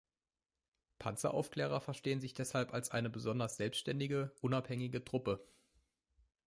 Panzeraufklärer 0.97 1.79
verstehen 1.79 2.21
sich 2.21 2.33
deshalb 2.33 2.73
als 2.73 2.89
eine 2.89 3.11
besonders 3.11 3.57
selbständige, 3.57 4.31
unabhängige 4.41 5.05
Truppe. 5.05 5.45